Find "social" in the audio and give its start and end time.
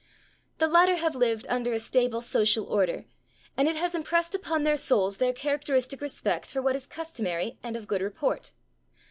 2.21-2.65